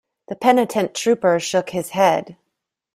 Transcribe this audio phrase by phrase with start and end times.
[0.29, 2.35] The penitent trooper shook his head.